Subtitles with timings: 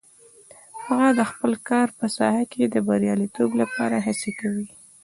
[0.85, 4.67] هغه د خپل کار په ساحه کې د بریالیتوب لپاره هڅې کوي